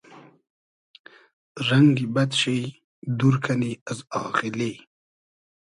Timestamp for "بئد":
2.13-2.31